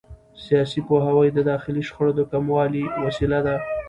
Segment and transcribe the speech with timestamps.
[0.45, 3.55] سیاسي پوهاوی د داخلي شخړو د کمولو وسیله ده